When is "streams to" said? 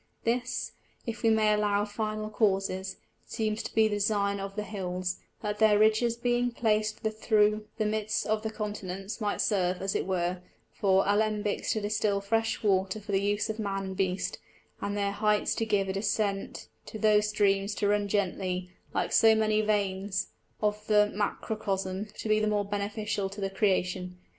17.29-17.87